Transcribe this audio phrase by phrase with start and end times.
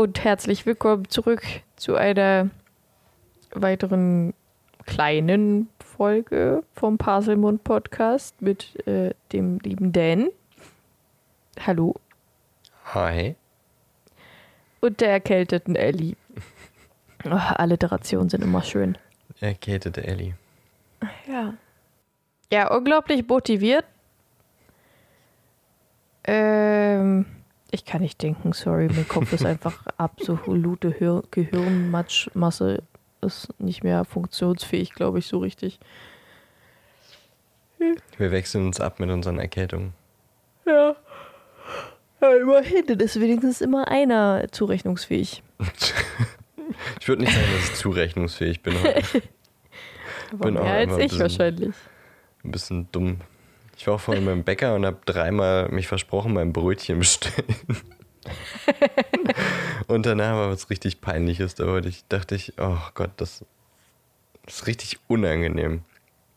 [0.00, 1.42] Und herzlich willkommen zurück
[1.76, 2.48] zu einer
[3.52, 4.32] weiteren
[4.86, 10.30] kleinen Folge vom Parselmund Podcast mit äh, dem lieben Dan.
[11.66, 11.96] Hallo.
[12.94, 13.36] Hi.
[14.80, 16.16] Und der erkälteten Ellie.
[17.26, 18.96] Oh, Alliterationen sind immer schön.
[19.40, 20.32] Erkältete Ellie.
[21.28, 21.52] Ja.
[22.50, 23.84] Ja, unglaublich motiviert.
[26.24, 27.26] Ähm,
[27.72, 28.88] ich kann nicht denken, sorry.
[28.94, 32.82] Mein Kopf ist einfach absolute Hir Gehirnmatschmasse.
[33.20, 35.78] Ist nicht mehr funktionsfähig, glaube ich, so richtig.
[38.18, 39.92] Wir wechseln uns ab mit unseren Erkältungen.
[40.66, 40.96] Ja.
[42.20, 45.42] ja immerhin, dann ist wenigstens immer einer zurechnungsfähig.
[47.00, 48.74] ich würde nicht sagen, dass ich zurechnungsfähig bin.
[50.32, 51.74] Bin mehr als ich wahrscheinlich.
[52.44, 53.20] Ein bisschen dumm.
[53.80, 57.56] Ich war vorhin beim Bäcker und habe dreimal mich versprochen beim Brötchen bestellen.
[59.86, 61.54] und danach war was richtig Peinliches.
[61.54, 63.42] Da ich, dachte ich, oh Gott, das
[64.46, 65.80] ist richtig unangenehm.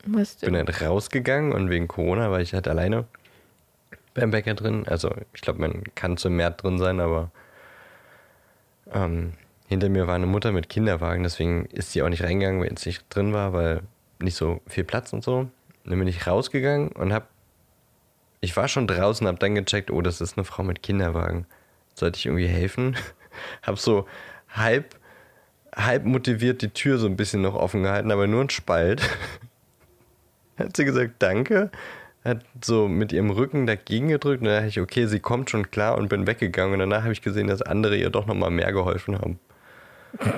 [0.05, 0.53] Was denn?
[0.53, 3.07] Bin halt rausgegangen und wegen Corona war ich halt alleine
[4.13, 4.87] beim Bäcker drin.
[4.87, 7.29] Also ich glaube, man kann zu mehr drin sein, aber
[8.93, 9.33] ähm,
[9.67, 12.85] hinter mir war eine Mutter mit Kinderwagen, deswegen ist sie auch nicht reingegangen, wenn es
[12.85, 13.81] nicht drin war, weil
[14.19, 15.49] nicht so viel Platz und so.
[15.83, 17.32] Dann bin ich rausgegangen und hab.
[18.43, 21.45] Ich war schon draußen, hab dann gecheckt, oh, das ist eine Frau mit Kinderwagen.
[21.93, 22.97] Sollte ich irgendwie helfen?
[23.63, 24.05] hab so
[24.49, 24.97] halb,
[25.73, 29.01] halb motiviert die Tür so ein bisschen noch offen gehalten, aber nur ein Spalt.
[30.57, 31.71] hat sie gesagt, danke.
[32.25, 35.71] Hat so mit ihrem Rücken dagegen gedrückt und dann dachte ich, okay, sie kommt schon
[35.71, 36.73] klar und bin weggegangen.
[36.73, 39.39] Und danach habe ich gesehen, dass andere ihr doch nochmal mehr geholfen haben.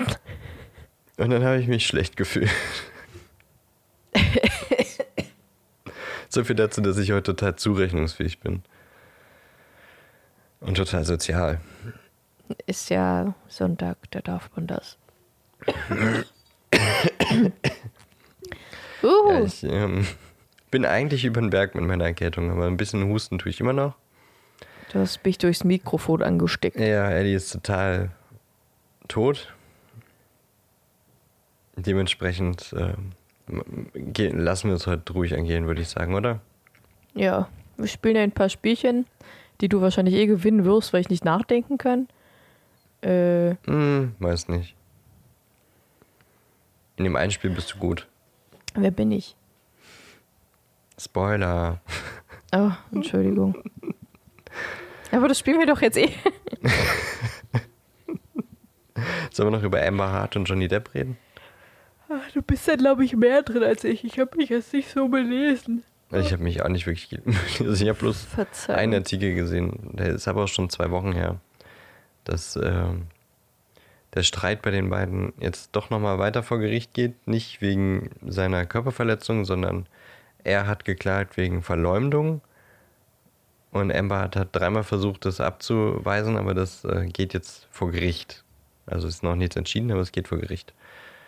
[1.18, 2.50] Und dann habe ich mich schlecht gefühlt.
[6.36, 8.62] So viel dazu, dass ich heute total zurechnungsfähig bin.
[10.60, 11.60] Und total sozial.
[12.66, 14.98] Ist ja Sonntag, da darf man das.
[19.02, 19.30] uh.
[19.30, 20.06] ja, ich ähm,
[20.70, 23.72] bin eigentlich über den Berg mit meiner Erkältung, aber ein bisschen husten tue ich immer
[23.72, 23.96] noch.
[24.92, 26.78] Du hast mich durchs Mikrofon angesteckt.
[26.78, 28.10] Ja, Eddie ist total
[29.08, 29.52] tot.
[31.76, 32.94] Dementsprechend äh,
[33.48, 36.40] lassen wir uns heute ruhig angehen, würde ich sagen, oder?
[37.14, 39.06] Ja, wir spielen ein paar Spielchen,
[39.60, 42.08] die du wahrscheinlich eh gewinnen wirst, weil ich nicht nachdenken kann.
[43.02, 44.74] Äh, hm, weiß nicht.
[46.96, 48.06] In dem einen Spiel bist du gut.
[48.74, 49.36] Wer bin ich?
[50.98, 51.80] Spoiler.
[52.54, 53.62] Oh, Entschuldigung.
[55.12, 56.10] Aber das spielen wir doch jetzt eh.
[59.30, 61.18] Sollen wir noch über Amber Hart und Johnny Depp reden?
[62.08, 64.04] Ach, du bist da, glaube ich, mehr drin als ich.
[64.04, 65.82] Ich habe mich jetzt nicht so belesen.
[66.12, 67.20] Ich habe mich auch nicht wirklich.
[67.58, 68.78] Also ich habe bloß Verzeihung.
[68.78, 69.90] einen Artikel gesehen.
[69.94, 71.40] Der ist aber auch schon zwei Wochen her.
[72.22, 72.84] Dass äh,
[74.14, 77.26] der Streit bei den beiden jetzt doch nochmal weiter vor Gericht geht.
[77.26, 79.86] Nicht wegen seiner Körperverletzung, sondern
[80.44, 82.40] er hat geklagt wegen Verleumdung.
[83.72, 88.44] Und Amber hat, hat dreimal versucht, das abzuweisen, aber das äh, geht jetzt vor Gericht.
[88.86, 90.72] Also ist noch nichts entschieden, aber es geht vor Gericht.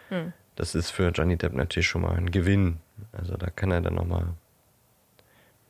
[0.09, 2.81] Hm das ist für Johnny Depp natürlich schon mal ein Gewinn.
[3.13, 4.37] Also da kann er dann nochmal ein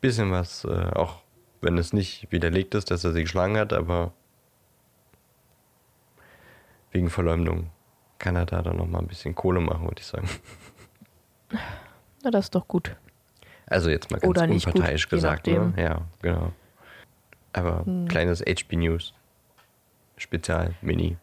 [0.00, 1.20] bisschen was, äh, auch
[1.60, 4.14] wenn es nicht widerlegt ist, dass er sie geschlagen hat, aber
[6.90, 7.70] wegen Verleumdung
[8.18, 10.28] kann er da dann nochmal ein bisschen Kohle machen, würde ich sagen.
[12.22, 12.96] Na, das ist doch gut.
[13.66, 15.74] Also jetzt mal ganz Oder unparteiisch gut, gesagt, ne?
[15.76, 16.52] Ja, genau.
[17.52, 18.08] Aber hm.
[18.08, 19.12] kleines HB News.
[20.16, 21.18] Spezial, Mini.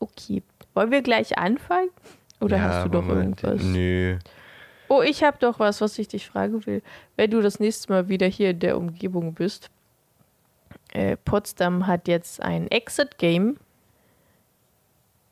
[0.00, 0.42] Okay.
[0.78, 1.90] Wollen wir gleich anfangen?
[2.40, 3.42] Oder ja, hast du doch Moment.
[3.42, 3.66] irgendwas?
[3.66, 4.16] Nö.
[4.86, 6.84] Oh, ich habe doch was, was ich dich fragen will.
[7.16, 9.70] Wenn du das nächste Mal wieder hier in der Umgebung bist.
[10.92, 13.56] Äh, Potsdam hat jetzt ein Exit-Game.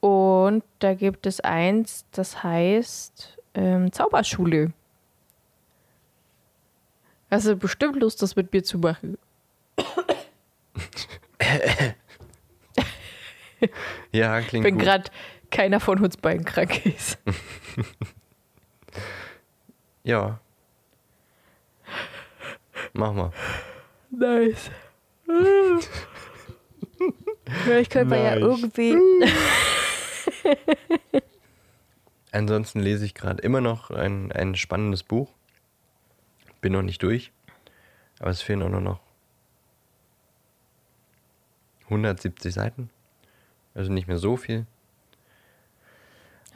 [0.00, 4.73] Und da gibt es eins, das heißt ähm, Zauberschule.
[7.31, 9.17] Also bestimmt Lust, das mit mir zu machen.
[14.11, 15.09] ja, klingt Ich bin gerade
[15.56, 17.17] keiner von uns beiden krank ist.
[20.05, 20.38] ja.
[22.93, 23.32] Mach mal.
[24.11, 24.70] Nice.
[27.64, 28.99] Vielleicht könnte man ja irgendwie.
[32.32, 35.32] Ansonsten lese ich gerade immer noch ein, ein spannendes Buch.
[36.61, 37.32] Bin noch nicht durch.
[38.19, 39.00] Aber es fehlen auch nur noch
[41.85, 42.91] 170 Seiten.
[43.73, 44.67] Also nicht mehr so viel.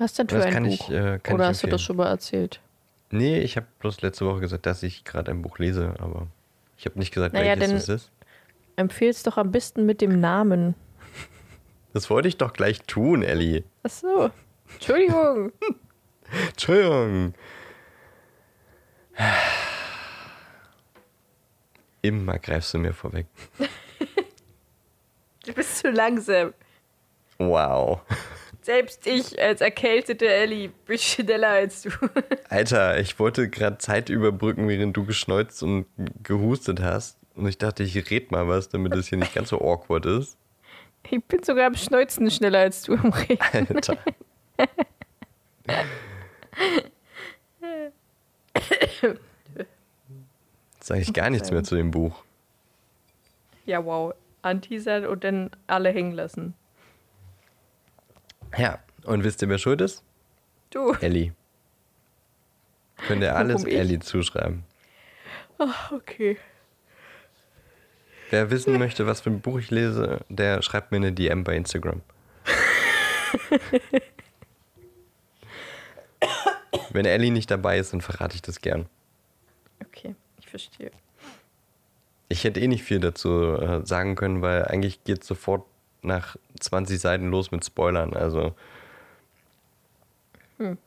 [0.01, 0.89] Was denn für ein Buch?
[0.89, 2.63] Ich, äh, Oder hast du das schon mal erzählt?
[3.11, 6.27] Nee, ich habe bloß letzte Woche gesagt, dass ich gerade ein Buch lese, aber
[6.79, 8.11] ich habe nicht gesagt, naja, welches es ist.
[8.77, 10.75] Empfehlst doch am besten mit dem Namen.
[11.93, 13.65] Das wollte ich doch gleich tun, Ellie.
[13.83, 14.31] Ach so.
[14.75, 15.51] Entschuldigung.
[16.51, 17.35] Entschuldigung.
[22.03, 23.27] Immer greifst du mir vorweg.
[25.47, 26.55] du bist zu langsam.
[27.39, 28.03] Wow.
[28.63, 31.91] Selbst ich als erkältete Ellie bin schneller als du.
[32.49, 35.87] Alter, ich wollte gerade Zeit überbrücken, während du geschneuzt und
[36.23, 37.19] gehustet hast.
[37.35, 40.37] Und ich dachte, ich red mal was, damit es hier nicht ganz so awkward ist.
[41.11, 43.39] Ich bin sogar am Schneuzen schneller als du im Reden.
[43.53, 43.97] Alter.
[50.75, 52.23] Jetzt sage ich gar nichts mehr zu dem Buch.
[53.65, 54.13] Ja, wow.
[54.43, 56.55] Anteasern und dann alle hängen lassen.
[58.57, 60.03] Ja, und wisst ihr, wer schuld ist?
[60.71, 60.93] Du.
[60.95, 61.33] Ellie.
[63.07, 64.65] Könnt ihr alles Ellie zuschreiben.
[65.59, 66.37] Ach, okay.
[68.31, 71.57] Wer wissen möchte, was für ein Buch ich lese, der schreibt mir eine DM bei
[71.57, 72.03] Instagram.
[76.91, 78.87] Wenn Ellie nicht dabei ist, dann verrate ich das gern.
[79.85, 80.91] Okay, ich verstehe.
[82.29, 85.65] Ich hätte eh nicht viel dazu äh, sagen können, weil eigentlich geht es sofort
[86.03, 88.15] nach 20 Seiten los mit Spoilern.
[88.15, 88.55] Also
[90.59, 90.79] hm.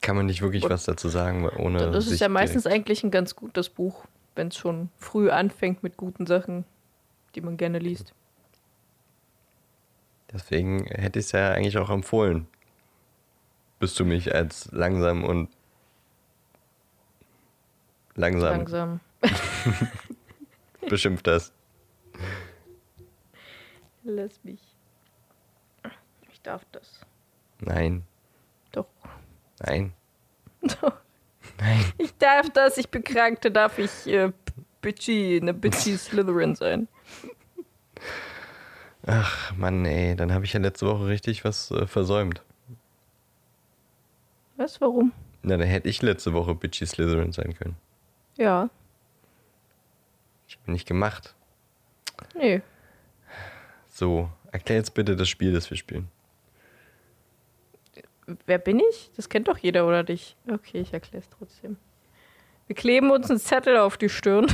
[0.00, 1.90] kann man nicht wirklich Und was dazu sagen, ohne.
[1.90, 4.04] Das ist ja meistens eigentlich ein ganz gutes Buch,
[4.34, 6.64] wenn es schon früh anfängt mit guten Sachen,
[7.34, 8.14] die man gerne liest.
[10.32, 12.46] Deswegen hätte ich es ja eigentlich auch empfohlen.
[13.80, 15.48] Bis du mich als langsam und
[18.14, 19.00] langsam, langsam.
[20.88, 21.52] beschimpft hast.
[24.10, 24.62] Lass mich.
[26.32, 27.00] Ich darf das.
[27.60, 28.04] Nein.
[28.72, 28.88] Doch.
[29.60, 29.92] Nein.
[30.62, 30.94] Doch.
[31.58, 31.84] Nein.
[31.98, 34.32] Ich darf das, ich bin krank, da darf ich äh,
[34.80, 36.88] bitchy, eine bitchy Slytherin sein.
[39.06, 42.42] Ach, Mann, ey, dann habe ich ja letzte Woche richtig was äh, versäumt.
[44.56, 45.12] Was, warum?
[45.42, 47.76] Na, dann hätte ich letzte Woche bitchy Slytherin sein können.
[48.38, 48.70] Ja.
[50.46, 51.34] Ich habe nicht gemacht.
[52.34, 52.62] Nee.
[53.98, 56.06] So, erklär jetzt bitte das Spiel, das wir spielen.
[58.46, 59.10] Wer bin ich?
[59.16, 60.36] Das kennt doch jeder, oder dich?
[60.48, 61.76] Okay, ich erkläre es trotzdem.
[62.68, 64.46] Wir kleben uns einen Zettel auf die Stirn.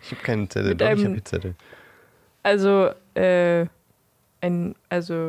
[0.00, 1.54] Ich habe keinen Zettel, doch, ich habe Zettel.
[2.42, 3.66] Also, äh,
[4.40, 5.28] ein, also,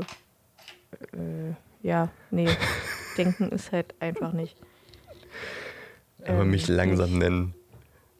[1.11, 2.47] äh, ja, nee.
[3.17, 4.55] Denken ist halt einfach nicht.
[6.21, 7.19] Aber ähm, mich langsam nicht.
[7.19, 7.53] nennen.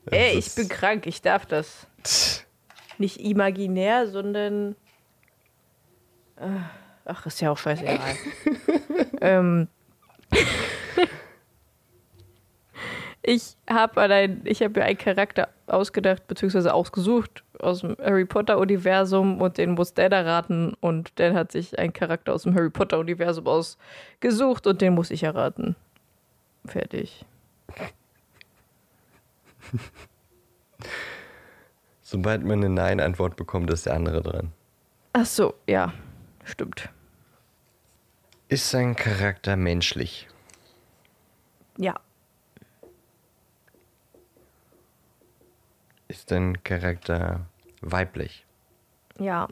[0.08, 1.88] Ey, ich bin krank, ich darf das.
[3.00, 4.76] nicht imaginär, sondern.
[6.38, 6.60] Äh,
[7.06, 8.16] ach, ist ja auch scheißegal.
[9.22, 9.68] ähm,
[13.22, 19.42] ich habe allein, ich habe mir einen Charakter ausgedacht, beziehungsweise ausgesucht aus dem Harry Potter-Universum
[19.42, 23.48] und den muss Dan erraten und Dan hat sich einen Charakter aus dem Harry Potter-Universum
[23.48, 25.76] ausgesucht und den muss ich erraten.
[26.66, 27.26] Fertig.
[32.14, 34.52] Sobald man eine Nein-Antwort bekommt, ist der andere dran.
[35.14, 35.92] Ach so, ja,
[36.44, 36.88] stimmt.
[38.50, 40.28] Ist sein Charakter menschlich?
[41.76, 42.00] Ja.
[46.08, 47.48] Ist dein Charakter
[47.82, 48.46] weiblich?
[49.18, 49.48] Ja.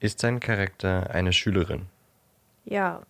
[0.00, 1.86] Ist dein Charakter eine Schülerin?
[2.64, 3.02] Ja.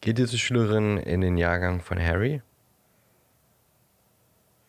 [0.00, 2.40] Geht diese Schülerin in den Jahrgang von Harry?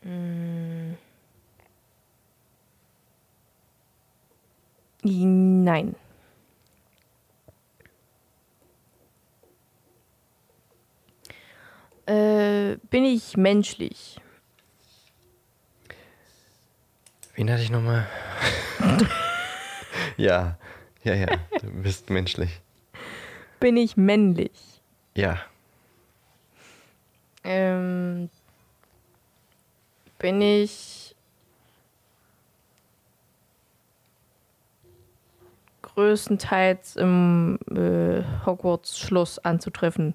[0.04, 0.94] Mm.
[5.04, 5.96] Nein.
[12.06, 14.20] Äh, bin ich menschlich?
[17.36, 18.08] Wen hatte ich nochmal?
[20.18, 20.58] ja,
[21.04, 21.28] ja, ja,
[21.62, 22.62] du bist menschlich.
[23.60, 24.79] Bin ich männlich?
[25.16, 25.38] Ja.
[27.44, 28.30] Ähm,
[30.18, 31.16] bin ich
[35.82, 40.14] größtenteils im äh, Hogwarts-Schloss anzutreffen.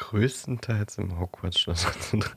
[0.00, 1.86] Größtenteils im Hogwarts-Schloss.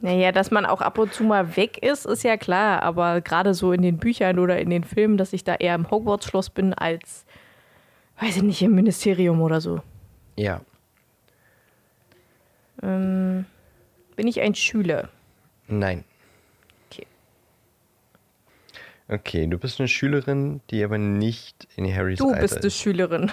[0.01, 2.83] Naja, dass man auch ab und zu mal weg ist, ist ja klar.
[2.83, 5.89] Aber gerade so in den Büchern oder in den Filmen, dass ich da eher im
[5.89, 7.25] Hogwarts-Schloss bin als,
[8.19, 9.81] weiß ich nicht, im Ministerium oder so.
[10.35, 10.61] Ja.
[12.83, 13.45] Ähm,
[14.15, 15.09] bin ich ein Schüler?
[15.67, 16.03] Nein.
[16.91, 17.07] Okay.
[19.07, 23.31] Okay, du bist eine Schülerin, die aber nicht in Harrys du Alter bist eine Schülerin.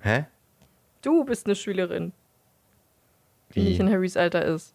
[0.00, 0.24] Hä?
[1.02, 2.12] Du bist eine Schülerin.
[3.54, 4.74] Die nicht in Harrys Alter ist.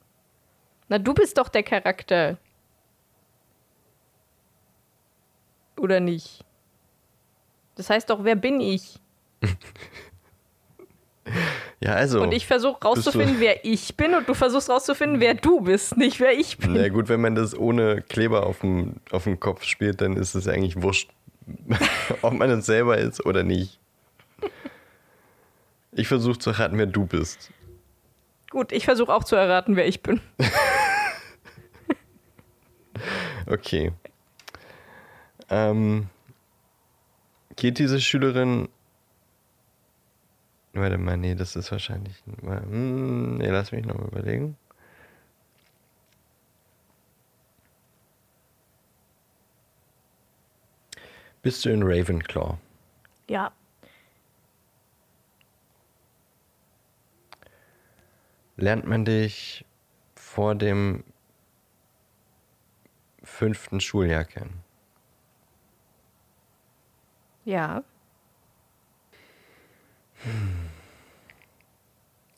[0.87, 2.37] Na, du bist doch der Charakter.
[5.77, 6.45] Oder nicht?
[7.75, 8.99] Das heißt doch, wer bin ich?
[11.79, 12.21] ja, also.
[12.21, 16.19] Und ich versuche rauszufinden, wer ich bin und du versuchst rauszufinden, wer du bist, nicht
[16.19, 16.73] wer ich bin.
[16.73, 20.35] Na gut, wenn man das ohne Kleber auf dem, auf dem Kopf spielt, dann ist
[20.35, 21.09] es eigentlich wurscht,
[22.21, 23.80] ob man es selber ist oder nicht.
[25.93, 27.51] Ich versuche zu erraten, wer du bist.
[28.49, 30.21] Gut, ich versuche auch zu erraten, wer ich bin.
[33.45, 33.91] okay.
[35.49, 36.09] Ähm,
[37.55, 38.69] geht diese Schülerin.
[40.73, 42.15] Warte mal, nee, das ist wahrscheinlich.
[42.41, 44.55] Hm, nee, lass mich nochmal überlegen.
[51.41, 52.57] Bist du in Ravenclaw?
[53.27, 53.51] Ja.
[58.61, 59.65] Lernt man dich
[60.13, 61.03] vor dem
[63.23, 64.61] fünften Schuljahr kennen?
[67.43, 67.83] Ja.
[70.23, 70.69] Hm.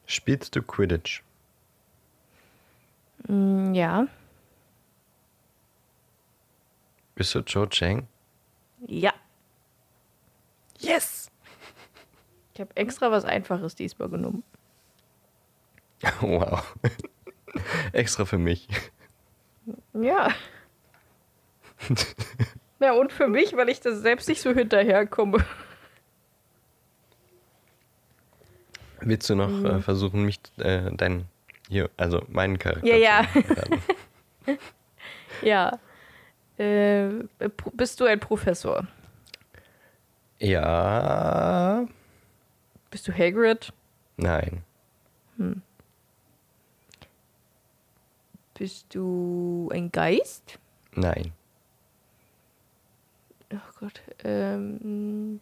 [0.06, 1.24] Spielst du Quidditch?
[3.28, 4.08] Mm, ja.
[7.16, 8.08] Bist du Joe Chang?
[8.88, 9.14] Ja.
[10.80, 11.30] Yes!
[12.54, 14.44] Ich habe extra was Einfaches diesmal genommen.
[16.22, 16.76] Wow.
[17.92, 18.68] extra für mich.
[19.94, 20.30] Ja.
[22.80, 25.46] Ja, und für mich, weil ich das selbst nicht so hinterherkomme.
[29.00, 29.66] Willst du noch mhm.
[29.66, 31.26] äh, versuchen, mich, äh, dein,
[31.70, 33.28] hier, also meinen Charakter ja, ja.
[34.46, 34.58] zu
[35.48, 35.80] Ja.
[36.58, 37.10] Äh,
[37.74, 38.88] bist du ein Professor?
[40.40, 41.86] Ja.
[42.92, 43.72] Bist du Hagrid?
[44.18, 44.64] Nein.
[45.38, 45.62] Hm.
[48.64, 50.58] Bist du ein Geist?
[50.96, 51.34] Nein.
[53.52, 54.02] Oh Gott.
[54.24, 55.42] Ähm,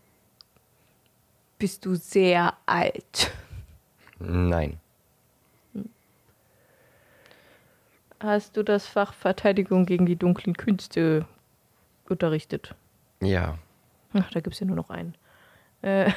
[1.59, 3.31] bist du sehr alt?
[4.17, 4.79] Nein.
[8.19, 11.27] Hast du das Fach Verteidigung gegen die dunklen Künste
[12.09, 12.73] unterrichtet?
[13.21, 13.59] Ja.
[14.13, 15.15] Ach, da gibt es ja nur noch einen.
[15.83, 16.09] Äh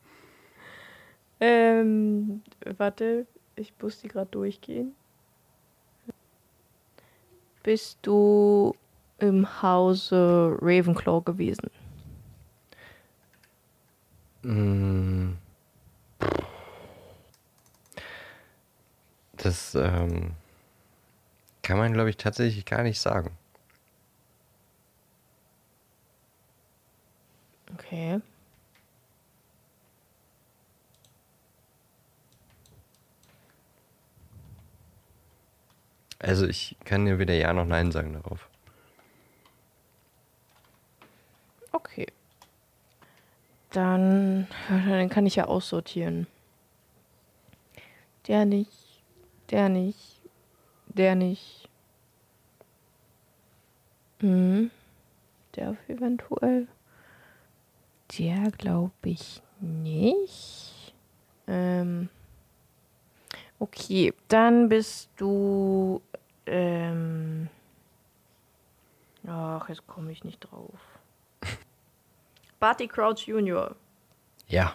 [1.40, 2.42] ähm,
[2.78, 3.26] warte,
[3.56, 4.94] ich muss die gerade durchgehen.
[7.62, 8.74] Bist du
[9.18, 11.70] im Hause Ravenclaw gewesen?
[14.42, 15.34] Mm.
[19.36, 20.32] Das ähm,
[21.62, 23.30] kann man, glaube ich, tatsächlich gar nicht sagen.
[27.74, 28.20] Okay.
[36.32, 38.48] Also ich kann dir weder Ja noch Nein sagen darauf.
[41.72, 42.06] Okay.
[43.68, 46.26] Dann, dann kann ich ja aussortieren.
[48.28, 49.02] Der nicht,
[49.50, 50.22] der nicht,
[50.86, 51.68] der nicht.
[54.20, 54.70] Hm.
[55.54, 56.66] Der eventuell.
[58.18, 60.94] Der glaube ich nicht.
[61.46, 62.08] Ähm.
[63.62, 66.02] Okay, dann bist du.
[66.46, 67.48] Ähm.
[69.26, 70.80] Ach, jetzt komme ich nicht drauf.
[72.60, 73.74] Barty Crouch Jr.
[74.48, 74.74] Ja.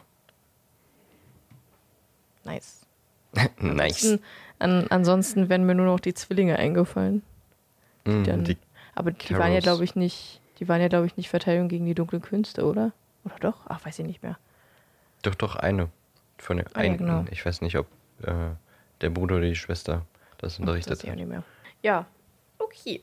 [2.46, 2.86] Nice.
[3.60, 4.20] nice.
[4.60, 7.22] An, ansonsten wären mir nur noch die Zwillinge eingefallen.
[8.06, 8.58] Die mm, dann, die
[8.96, 9.44] aber die Carols.
[9.44, 10.42] waren ja, glaube ich, nicht.
[10.60, 12.94] Die waren ja, glaube ich, nicht Verteidigung gegen die dunklen Künste, oder?
[13.26, 13.60] Oder doch?
[13.68, 14.40] Ach, weiß ich nicht mehr.
[15.22, 15.90] Doch, doch, eine.
[16.38, 16.94] Von den ah, einen.
[16.94, 17.26] Ja, genau.
[17.30, 17.88] Ich weiß nicht, ob
[18.24, 18.52] äh,
[19.02, 20.06] der Bruder oder die Schwester
[20.40, 21.16] das unterrichtet hat.
[21.16, 21.44] Nicht mehr.
[21.88, 22.06] Ja,
[22.60, 23.01] okay.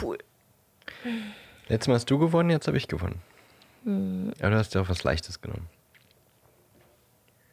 [0.00, 0.16] Cool.
[1.66, 3.20] Letztes Mal hast du gewonnen, jetzt habe ich gewonnen.
[3.82, 4.32] Hm.
[4.38, 5.68] Ja, du hast ja auch was Leichtes genommen.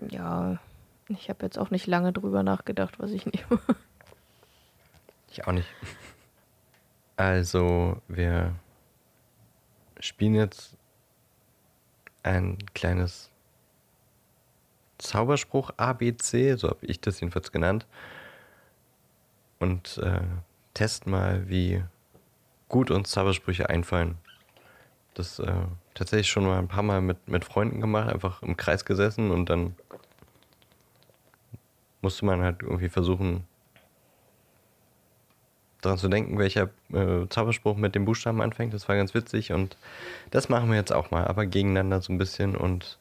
[0.07, 0.59] Ja,
[1.07, 3.59] ich habe jetzt auch nicht lange drüber nachgedacht, was ich nehme.
[5.31, 5.67] Ich auch nicht.
[7.17, 8.53] Also, wir
[9.99, 10.77] spielen jetzt
[12.21, 13.31] ein kleines
[14.99, 17.87] Zauberspruch ABC, so habe ich das jedenfalls genannt.
[19.59, 20.21] Und äh,
[20.73, 21.83] testen mal, wie
[22.69, 24.17] gut uns Zaubersprüche einfallen.
[25.13, 25.51] Das äh,
[25.93, 29.49] tatsächlich schon mal ein paar Mal mit, mit Freunden gemacht, einfach im Kreis gesessen und
[29.49, 29.75] dann
[32.01, 33.45] musste man halt irgendwie versuchen,
[35.81, 38.73] daran zu denken, welcher äh, Zauberspruch mit dem Buchstaben anfängt.
[38.73, 39.77] Das war ganz witzig und
[40.31, 42.97] das machen wir jetzt auch mal, aber gegeneinander so ein bisschen und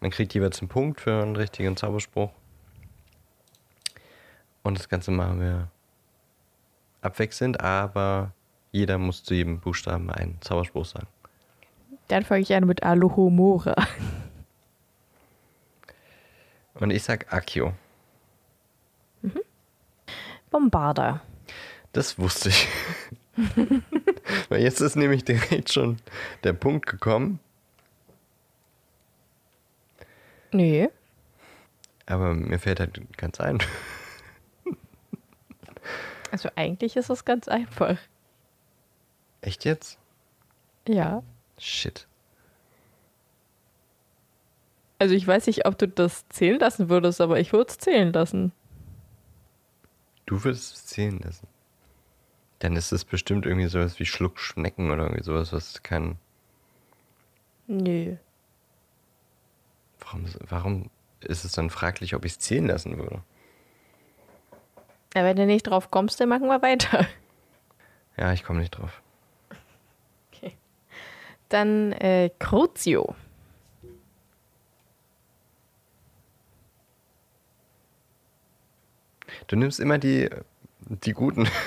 [0.00, 2.30] Man kriegt jeweils einen Punkt für einen richtigen Zauberspruch.
[4.62, 5.68] Und das Ganze machen wir
[7.02, 8.32] abwechselnd, aber
[8.72, 11.06] jeder muss zu jedem Buchstaben einen Zauberspruch sagen.
[12.08, 13.74] Dann fange ich an mit Alohomora.
[16.74, 17.72] Und ich sag Akio.
[19.22, 19.40] Mhm.
[20.50, 21.20] Bombarder.
[21.92, 22.68] Das wusste ich.
[24.48, 25.98] Weil jetzt ist nämlich direkt schon
[26.44, 27.38] der Punkt gekommen.
[30.52, 30.88] Nee.
[32.06, 33.58] Aber mir fällt halt ganz ein.
[36.30, 37.98] Also eigentlich ist es ganz einfach.
[39.40, 39.98] Echt jetzt?
[40.86, 41.22] Ja.
[41.58, 42.06] Shit.
[44.98, 48.12] Also ich weiß nicht, ob du das zählen lassen würdest, aber ich würde es zählen
[48.12, 48.52] lassen.
[50.26, 51.48] Du würdest es zählen lassen?
[52.58, 56.18] Dann ist es bestimmt irgendwie sowas wie Schluckschnecken oder irgendwie sowas, was kann.
[57.66, 58.16] Nö.
[60.00, 63.22] Warum, warum ist es dann fraglich, ob ich es zählen lassen würde?
[65.14, 67.06] Ja, wenn du nicht drauf kommst, dann machen wir weiter.
[68.16, 69.00] Ja, ich komme nicht drauf.
[70.30, 70.54] Okay.
[71.48, 73.14] Dann äh, Crucio.
[79.46, 80.28] Du nimmst immer die,
[80.80, 81.48] die guten.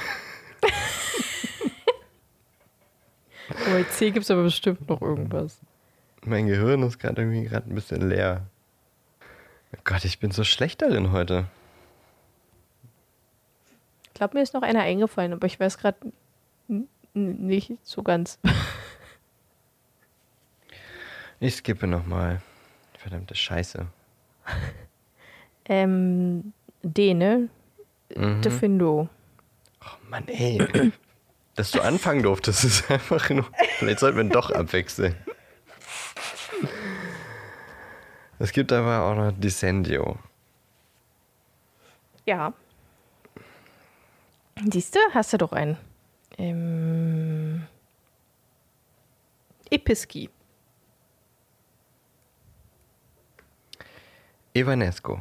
[3.66, 5.60] Bei C gibt es aber bestimmt noch irgendwas.
[6.24, 8.46] Mein Gehirn ist gerade irgendwie gerade ein bisschen leer.
[9.76, 11.48] Oh Gott, ich bin so schlecht darin heute.
[14.14, 15.98] Ich glaube, mir ist noch einer eingefallen, aber ich weiß gerade
[17.14, 18.40] nicht so ganz.
[21.40, 22.42] Ich skippe nochmal.
[22.98, 23.86] Verdammte Scheiße.
[25.66, 27.50] ähm, D, ne?
[28.16, 28.42] Mhm.
[28.42, 29.10] Defindo.
[29.82, 30.94] Oh Mann, ey.
[31.56, 33.46] Dass du anfangen durftest, ist einfach nur.
[33.78, 35.18] Vielleicht sollten wir doch abwechseln.
[38.40, 40.18] Es gibt aber auch noch Descendio.
[42.26, 42.54] Ja.
[44.72, 45.78] Siehst du, hast du doch einen.
[46.38, 47.68] Ähm,
[49.70, 50.30] Episki.
[54.54, 55.20] Evanesco.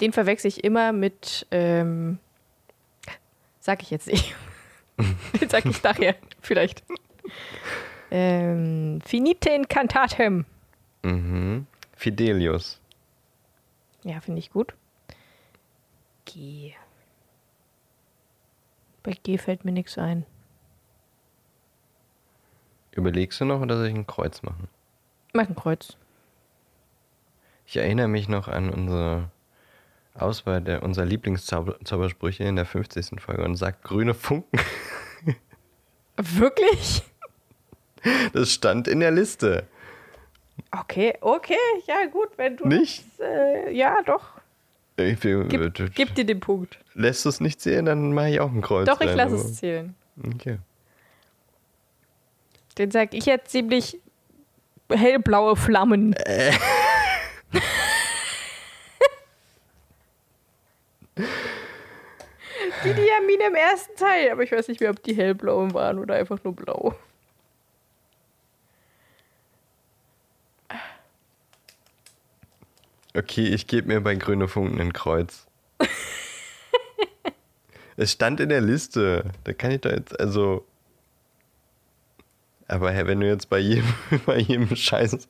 [0.00, 2.18] Den verwechsel ich immer mit, ähm,
[3.58, 4.34] sag ich jetzt nicht.
[5.40, 6.84] Den sag ich nachher, vielleicht.
[8.10, 10.46] Ähm, Finite Incantatem.
[11.02, 11.66] Mhm.
[11.96, 12.80] Fidelius.
[14.04, 14.74] Ja, finde ich gut.
[16.28, 16.74] G.
[19.02, 20.26] Bei G fällt mir nichts ein.
[22.92, 24.68] Überlegst du noch oder soll ich ein Kreuz machen?
[25.32, 25.96] Mach ein Kreuz.
[27.66, 29.30] Ich erinnere mich noch an unsere
[30.14, 33.20] Auswahl der unserer Lieblingszaubersprüche in der 50.
[33.20, 34.58] Folge und sagt grüne Funken.
[36.16, 37.02] Wirklich?
[38.32, 39.66] Das stand in der Liste.
[40.72, 43.04] Okay, okay, ja gut, wenn du nicht.
[43.18, 44.37] Das, äh, ja, doch.
[44.98, 46.76] Ich gib, gib, dir den Punkt.
[46.94, 48.84] Lässt du es nicht zählen, dann mache ich auch ein Kreuz.
[48.86, 49.94] Doch, ich lasse es zählen.
[50.34, 50.58] Okay.
[52.76, 54.00] Den sag ich jetzt ziemlich
[54.90, 56.14] hellblaue Flammen.
[56.14, 56.52] Äh.
[62.84, 66.16] die Diamine im ersten Teil, aber ich weiß nicht mehr, ob die hellblauen waren oder
[66.16, 66.94] einfach nur blau.
[73.18, 75.48] Okay, ich gebe mir bei Grüne Funken ein Kreuz.
[77.96, 79.32] es stand in der Liste.
[79.42, 80.64] Da kann ich da jetzt, also.
[82.68, 83.92] Aber hey, wenn du jetzt bei jedem,
[84.26, 85.26] bei jedem Scheiß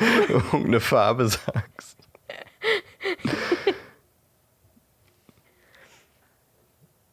[0.00, 1.98] irgendeine Farbe sagst.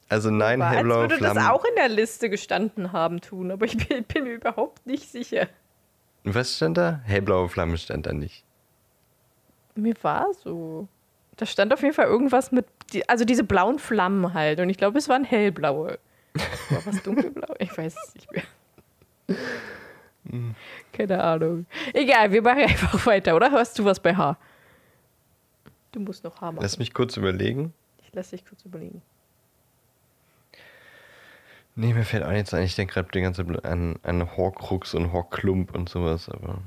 [0.08, 1.36] Also nein, aber hellblaue als würde Flammen.
[1.36, 5.12] das auch in der Liste gestanden haben tun, aber ich bin, bin mir überhaupt nicht
[5.12, 5.50] sicher.
[6.24, 7.02] Was stand da?
[7.04, 8.46] Hellblaue Flamme stand da nicht.
[9.80, 10.88] Mir war so.
[11.38, 12.65] Da stand auf jeden Fall irgendwas mit,
[13.08, 14.60] also diese blauen Flammen halt.
[14.60, 16.00] Und ich glaube, es waren hellblaue.
[16.70, 17.56] War was dunkelblau?
[17.60, 18.44] Ich weiß es nicht mehr.
[20.92, 21.65] Keine Ahnung.
[21.94, 23.52] Egal, wir machen einfach weiter, oder?
[23.52, 24.38] Hörst du was bei H?
[25.92, 26.62] Du musst noch H machen.
[26.62, 27.74] Lass mich kurz überlegen.
[28.04, 29.02] Ich lass dich kurz überlegen.
[31.76, 32.63] Nee, mir fällt auch nichts ein.
[32.63, 36.60] Ich denke gerade die ganze an, an Horcrux und Horklump und sowas, aber.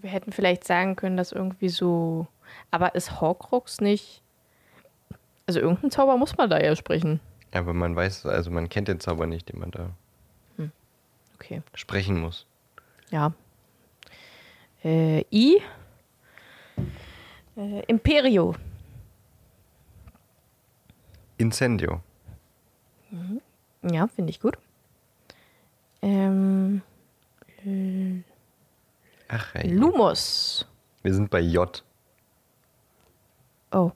[0.00, 2.26] Wir hätten vielleicht sagen können, dass irgendwie so.
[2.70, 4.22] Aber ist Horcrux nicht.
[5.46, 7.20] Also irgendein Zauber muss man da ja sprechen.
[7.52, 9.90] Ja, aber man weiß, also man kennt den Zauber nicht, den man da
[10.56, 10.70] hm.
[11.34, 11.62] okay.
[11.74, 12.46] sprechen muss.
[13.10, 13.32] Ja.
[14.84, 15.62] Äh, I.
[17.56, 18.54] Äh, Imperio.
[21.38, 22.00] Incendio.
[23.10, 23.40] Mhm.
[23.90, 24.58] Ja, finde ich gut.
[26.02, 26.82] Ähm,
[27.64, 28.22] äh,
[29.28, 29.70] Ach, ey.
[29.70, 30.66] Lumos.
[31.02, 31.84] Wir sind bei J.
[33.70, 33.92] Oh.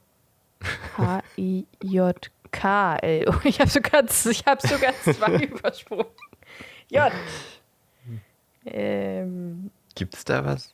[0.99, 2.99] H-I-J-K.
[3.27, 6.07] Oh, ich habe sogar, ich hab sogar zwei übersprungen.
[6.91, 7.11] J.
[8.67, 10.73] Ähm, Gibt's da was?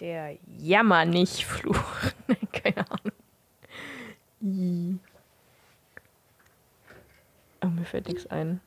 [0.00, 1.84] Der Jammer nicht Fluch.
[2.52, 3.12] Keine Ahnung.
[4.40, 4.98] I.
[7.62, 8.60] Oh, mir fällt nichts ein.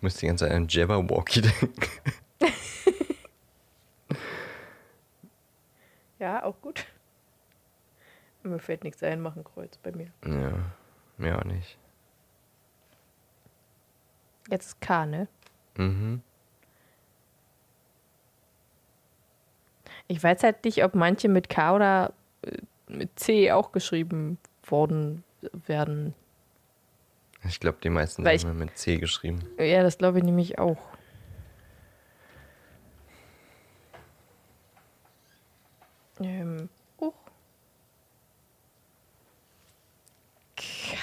[0.00, 1.90] Ich muss die ganze Zeit an Jabberwocky denken.
[6.18, 6.86] ja, auch gut.
[8.42, 10.10] Mir fällt nichts ein, machen Kreuz bei mir.
[10.24, 10.72] Ja,
[11.18, 11.76] mir auch nicht.
[14.48, 15.28] Jetzt ist K, ne?
[15.76, 16.22] Mhm.
[20.08, 22.56] Ich weiß halt nicht, ob manche mit K oder äh,
[22.88, 25.24] mit C auch geschrieben worden
[25.66, 26.14] werden.
[27.44, 29.40] Ich glaube, die meisten Weil sind mit C geschrieben.
[29.58, 30.78] Ja, das glaube ich nämlich auch.
[36.20, 37.14] Ähm, oh.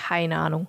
[0.08, 0.68] Keine Ahnung.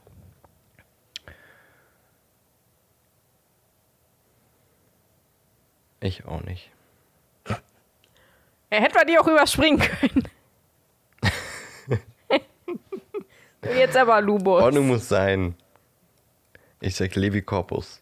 [6.00, 6.70] Ich auch nicht.
[8.70, 10.28] Er hätte man die auch überspringen können.
[13.62, 14.62] Jetzt aber Lubos.
[14.62, 15.54] Ordnung muss sein.
[16.80, 18.00] Ich sag Levi Corpus.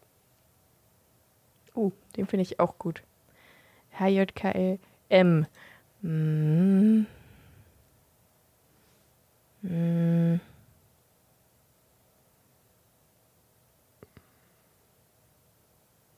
[1.75, 3.03] Uh, den finde ich auch gut.
[3.99, 5.47] H-J-K-L-M.
[6.01, 7.05] Mm.
[9.61, 10.39] Mm.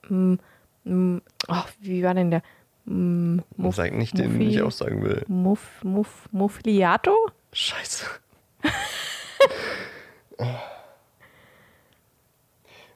[0.09, 0.39] Mm.
[0.83, 1.21] Mm.
[1.47, 2.41] Oh, wie war denn der?
[2.85, 3.39] Mm.
[3.55, 5.23] Muff, Sag nicht den, den ich auch sagen will.
[5.27, 7.15] Muff, Muff, Muffliato?
[7.53, 8.05] Scheiße.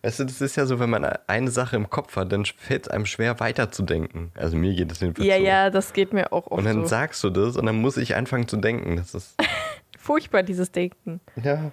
[0.01, 2.88] Weißt du, das ist ja so, wenn man eine Sache im Kopf hat, dann fällt
[2.88, 4.32] es einem schwer weiterzudenken.
[4.36, 5.43] Also mir geht es jedenfalls Ja, so.
[5.43, 6.88] ja, das geht mir auch oft Und dann so.
[6.88, 8.97] sagst du das und dann muss ich anfangen zu denken.
[8.97, 9.36] Das ist
[9.97, 11.21] Furchtbar, dieses Denken.
[11.41, 11.71] ja.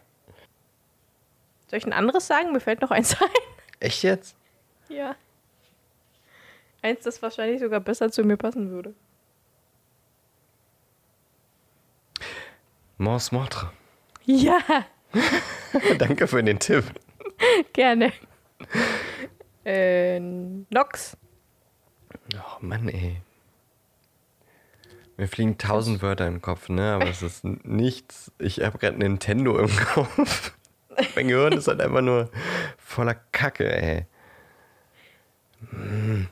[1.69, 2.53] Soll ich ein anderes sagen?
[2.53, 3.29] Mir fällt noch eins ein.
[3.81, 4.37] Echt jetzt?
[4.89, 5.15] Ja.
[6.83, 8.95] Eins, das wahrscheinlich sogar besser zu mir passen würde.
[12.99, 13.73] Mors Mortre.
[14.33, 14.61] Ja,
[15.99, 16.85] Danke für den Tipp.
[17.73, 18.13] gerne.
[19.65, 21.17] Äh, Nox.
[22.35, 23.21] Oh Mann, ey.
[25.17, 26.95] Mir fliegen tausend Wörter im Kopf, ne?
[26.95, 28.31] Aber es ist nichts.
[28.39, 30.57] Ich habe gerade Nintendo im Kopf.
[31.17, 32.31] mein Gehirn ist halt einfach nur
[32.79, 34.07] voller Kacke, ey.
[35.69, 36.29] Finde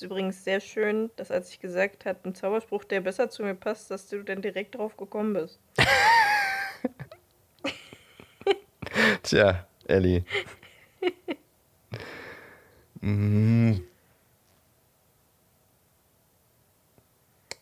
[0.00, 3.54] es übrigens sehr schön, dass als ich gesagt habe, ein Zauberspruch, der besser zu mir
[3.54, 5.60] passt, dass du dann direkt drauf gekommen bist.
[9.22, 10.24] Tja, Ellie.
[13.00, 13.74] mm,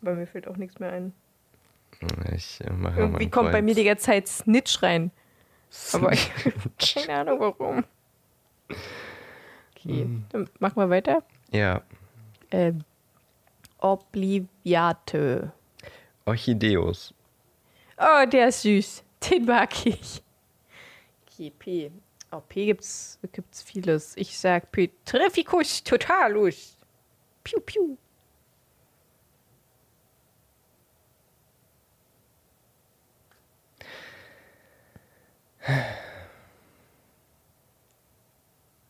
[0.00, 1.12] Bei mir fällt auch nichts mehr ein.
[2.34, 3.64] ich äh, mache Irgendwie kommt bei Kreuz.
[3.64, 5.10] mir die ganze Zeit Snitch rein.
[5.92, 6.30] Aber ich
[6.94, 7.84] keine Ahnung warum.
[9.76, 11.22] Okay, dann machen wir weiter.
[11.50, 11.82] Ja,
[12.50, 12.84] Ähm,
[13.78, 15.52] Obliviate.
[16.24, 17.14] Orchideus.
[17.96, 19.04] Oh, der ist süß.
[19.28, 20.22] Den mag ich.
[21.26, 21.90] Okay, P.
[22.30, 24.16] Oh, P gibt's, gibt's vieles.
[24.16, 26.76] Ich sag Petrificus totalus.
[27.42, 27.96] Piu, piu.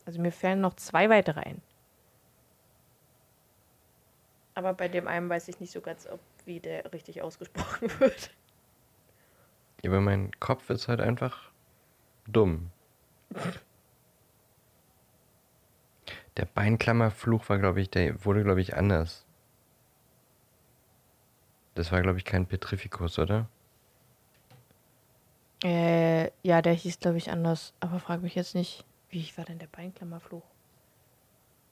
[0.05, 1.61] Also mir fällen noch zwei weitere ein.
[4.59, 8.29] Aber bei dem einen weiß ich nicht so ganz, ob wie der richtig ausgesprochen wird.
[9.81, 11.49] Ja, aber mein Kopf ist halt einfach
[12.27, 12.69] dumm.
[16.35, 19.25] Der Beinklammerfluch war, glaube ich, der wurde, glaube ich, anders.
[21.75, 23.47] Das war, glaube ich, kein Petrificus, oder?
[25.63, 27.73] Äh, ja, der hieß, glaube ich, anders.
[27.79, 30.43] Aber frag mich jetzt nicht, wie war denn der Beinklammerfluch?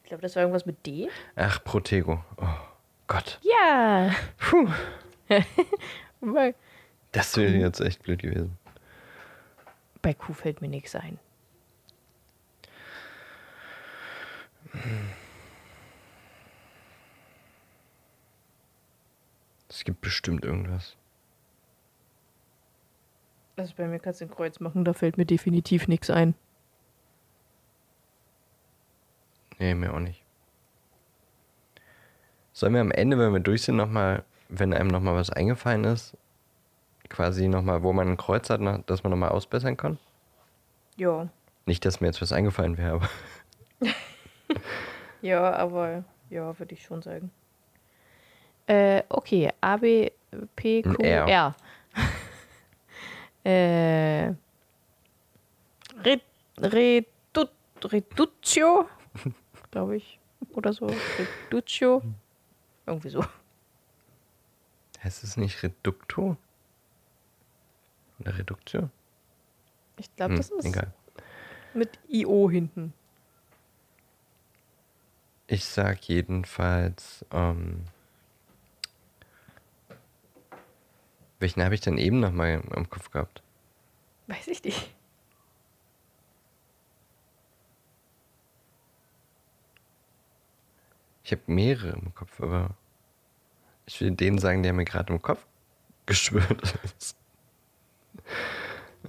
[0.04, 1.10] Ich glaube, das war irgendwas mit D.
[1.36, 2.24] Ach, Protego.
[2.38, 2.77] Oh
[3.08, 3.40] Gott.
[3.42, 4.12] Ja.
[4.38, 4.70] Puh.
[7.12, 8.58] Das wäre jetzt echt blöd gewesen.
[10.02, 11.20] bei Q fällt mir nichts ein.
[19.70, 20.96] Es gibt bestimmt irgendwas.
[23.58, 26.36] Also bei mir kannst du ein Kreuz machen, da fällt mir definitiv nichts ein.
[29.60, 30.24] Nee, mir auch nicht.
[32.58, 36.18] Sollen wir am Ende, wenn wir durch sind, nochmal, wenn einem nochmal was eingefallen ist,
[37.08, 40.00] quasi nochmal, wo man ein Kreuz hat, noch- dass man nochmal ausbessern kann?
[40.96, 41.30] Ja.
[41.68, 43.10] Nicht, dass mir jetzt was eingefallen wäre, aber.
[45.22, 47.30] ja, aber ja, würde ich schon sagen.
[48.66, 50.10] Äh, okay, A, B,
[50.56, 51.28] P, Q, R.
[51.28, 51.56] R.
[53.44, 54.34] äh,
[56.60, 57.46] Redu
[57.84, 58.88] Reduccio,
[59.70, 60.20] glaube ich,
[60.56, 60.88] oder so.
[61.52, 62.02] Reduccio.
[62.88, 63.24] Irgendwie so.
[65.04, 66.38] Heißt es nicht Reducto?
[68.20, 68.90] Oder Reduktio?
[69.98, 70.92] Ich glaube, hm, das ist egal.
[71.74, 72.94] mit IO hinten.
[75.48, 77.86] Ich sag jedenfalls, ähm,
[81.40, 83.44] welchen habe ich denn eben nochmal im Kopf gehabt?
[84.28, 84.97] Weiß ich nicht.
[91.28, 92.70] Ich habe mehrere im Kopf, aber
[93.86, 95.46] ich will den sagen, der mir gerade im Kopf
[96.06, 97.18] geschwört ist.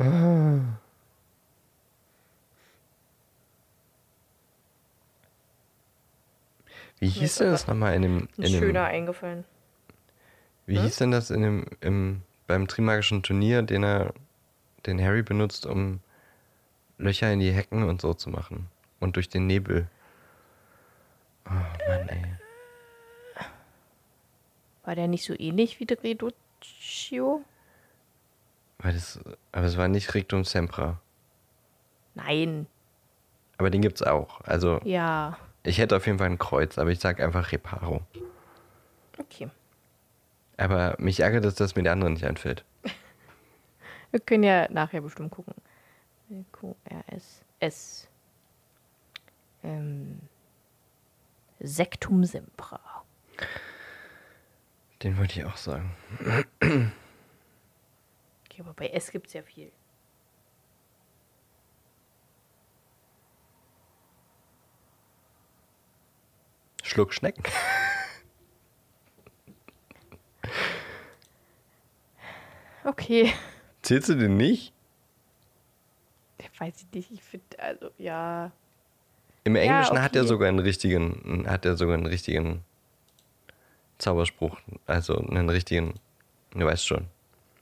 [0.01, 0.59] ah.
[6.99, 8.29] Wie hieß denn das nochmal in dem.
[8.37, 9.45] In dem, schöner eingefallen.
[10.67, 10.83] Wie hm?
[10.83, 14.13] hieß denn das in dem, im, beim Trimagischen Turnier, den er,
[14.87, 16.01] den Harry benutzt, um
[16.99, 18.67] Löcher in die Hecken und so zu machen?
[18.99, 19.87] Und durch den Nebel.
[21.49, 21.53] Oh
[21.99, 22.25] Mann, ey.
[24.85, 27.45] War der nicht so ähnlich wie der Reduccio?
[28.79, 29.21] Weil das,
[29.53, 31.01] aber es war nicht Rictum Sempra.
[32.15, 32.67] Nein.
[33.59, 34.41] Aber den gibt's auch.
[34.43, 34.81] Also.
[34.85, 35.37] Ja.
[35.65, 38.01] Ich hätte auf jeden Fall ein Kreuz, aber ich sag einfach Reparo.
[39.19, 39.51] Okay.
[40.57, 42.65] Aber mich ärgert es, dass mir der andere nicht einfällt.
[44.11, 45.55] Wir können ja nachher bestimmt gucken.
[46.53, 48.09] Q, R, S, S.
[49.63, 50.21] Ähm,
[51.61, 53.05] Sektum Sempra.
[55.03, 55.95] Den wollte ich auch sagen.
[58.45, 59.71] Okay, aber bei S gibt es ja viel.
[66.83, 67.45] Schluck Schnecken.
[72.85, 73.33] Okay.
[73.83, 74.73] Zählst du den nicht?
[76.59, 77.11] Weiß ich nicht.
[77.13, 78.51] Ich finde, also, ja.
[79.45, 80.01] Im Englischen ja, okay.
[80.03, 82.65] hat er sogar einen richtigen, hat er sogar einen richtigen
[83.99, 85.95] Zauberspruch, also einen richtigen,
[86.55, 87.07] du weißt schon.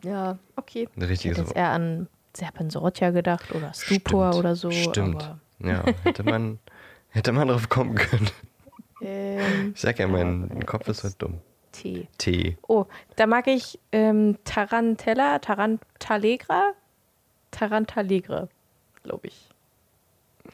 [0.02, 0.88] Ja, okay.
[0.96, 4.44] Ein richtiges ich hätte jetzt eher an Serpensortia gedacht oder Stupor Stimmt.
[4.44, 4.70] oder so.
[4.70, 5.34] Stimmt.
[5.58, 6.58] ja, hätte man,
[7.08, 8.30] hätte man drauf kommen können.
[9.00, 11.40] Ähm, ich sag ja, mein Kopf ist halt dumm.
[11.72, 12.08] T.
[12.16, 12.56] T.
[12.66, 12.86] Oh,
[13.16, 16.72] da mag ich ähm, Tarantella, Tarantalegra,
[17.50, 18.48] Tarantalegre,
[19.02, 19.48] glaube ich.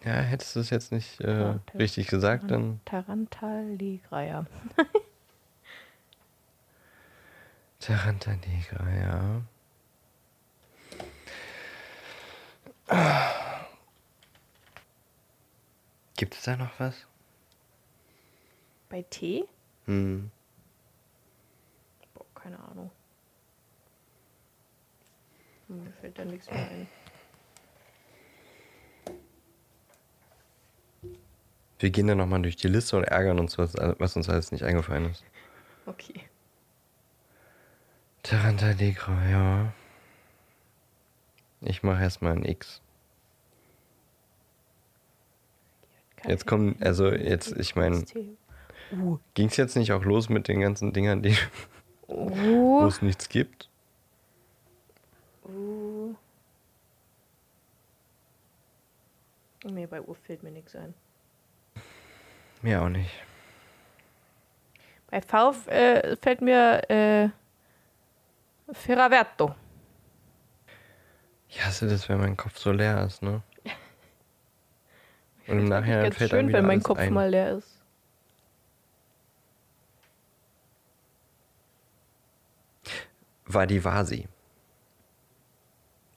[0.05, 2.81] Ja, hättest du es jetzt nicht äh, richtig gesagt, dann.
[2.85, 4.47] Tarantalegra, ja.
[7.83, 9.43] Taranta Negra, ja.
[16.17, 16.95] Gibt es da noch was?
[18.89, 19.45] Bei Tee?
[19.87, 20.31] Hm.
[22.15, 22.93] Boah, keine Ahnung.
[25.67, 26.87] Hm, mir fällt da nichts mehr ein.
[31.83, 34.63] Wir gehen dann nochmal durch die Liste und ärgern uns, was, was uns alles nicht
[34.63, 35.25] eingefallen ist.
[35.85, 36.29] Okay.
[38.23, 39.73] Tarantalegro, ja.
[41.61, 42.81] Ich mache erstmal ein X.
[46.25, 48.05] Jetzt kommen, also jetzt, ich meine,
[48.93, 49.19] uh.
[49.35, 51.37] ging es jetzt nicht auch los mit den ganzen Dingern, die,
[52.07, 52.83] uh.
[52.83, 53.69] wo es nichts gibt?
[55.45, 56.15] Uh.
[59.65, 60.95] Nee, bei U fällt mir nichts ein.
[62.63, 63.11] Mir auch nicht.
[65.11, 67.29] Bei V äh, fällt mir äh,
[68.73, 69.55] Ferraverto.
[71.49, 73.43] Ich hasse das, wenn mein Kopf so leer ist, ne?
[75.49, 77.13] Und im Nachhinein fällt schön, einem wenn mein Kopf ein.
[77.13, 77.79] mal leer ist.
[83.45, 84.29] Vadivasi.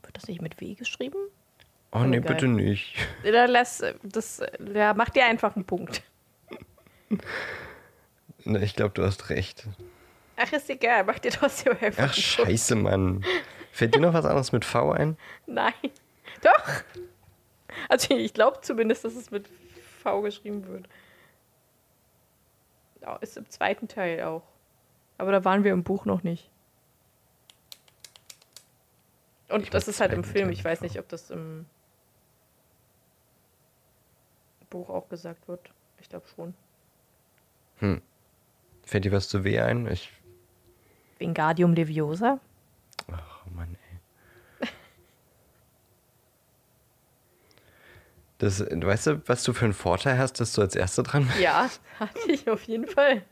[0.04, 1.18] Wird das nicht mit W geschrieben?
[1.92, 2.34] Oh, nee, geil.
[2.34, 2.96] bitte nicht.
[3.24, 4.42] Dann lass, das,
[4.74, 6.02] ja, mach dir einfach einen Punkt.
[8.46, 9.68] Ich glaube, du hast recht.
[10.38, 12.10] Ach, ist egal, mach dir trotzdem einfach.
[12.10, 13.24] Ach, scheiße, Mann.
[13.72, 15.18] Fällt dir noch was anderes mit V ein?
[15.46, 15.74] Nein.
[16.42, 16.84] Doch.
[17.90, 19.50] Also, ich glaube zumindest, dass es mit
[20.02, 20.88] V geschrieben wird.
[23.22, 24.44] Ist im zweiten Teil auch.
[25.18, 26.50] Aber da waren wir im Buch noch nicht.
[29.50, 30.50] Und ich das ist halt im Film.
[30.50, 31.68] Ich weiß nicht, ob das im
[34.70, 35.70] Buch auch gesagt wird.
[36.02, 36.56] Ich glaube schon.
[37.86, 38.02] Hm.
[38.84, 39.88] Fällt dir was zu W ein?
[39.88, 40.12] Ich
[41.20, 42.40] Wingardium Leviosa.
[43.12, 43.78] Ach, Mann,
[44.62, 44.68] ey.
[48.38, 51.40] Das, weißt du, was du für einen Vorteil hast, dass du als Erster dran bist?
[51.40, 51.70] Ja,
[52.00, 53.24] hatte ich auf jeden Fall.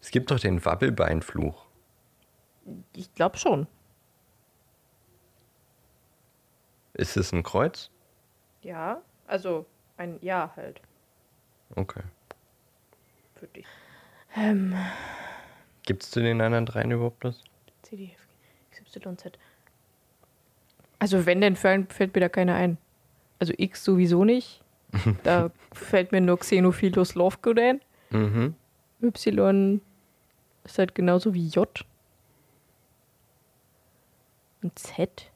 [0.00, 1.66] Es gibt doch den Wabbelbeinfluch.
[2.94, 3.66] Ich glaube schon.
[6.94, 7.90] Ist es ein Kreuz?
[8.62, 9.64] Ja, also
[9.96, 10.82] ein Ja halt.
[11.76, 12.02] Okay.
[13.34, 13.66] Für dich.
[14.36, 14.74] Ähm.
[15.84, 17.42] Gibt es zu den anderen dreien überhaupt was?
[17.82, 19.38] C, D, F, Y, Z.
[20.98, 22.78] Also wenn, dann fällt, fällt mir da keiner ein.
[23.38, 24.62] Also X sowieso nicht.
[25.24, 27.80] da fällt mir nur Xenophilus Lovegood ein.
[28.10, 28.54] Mhm.
[29.00, 29.80] Y
[30.64, 31.84] ist halt genauso wie J.
[34.62, 35.32] Und Z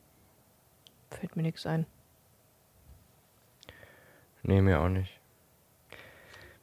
[1.11, 1.87] fällt mir nichts ein.
[4.43, 5.16] Nee, mir auch nicht.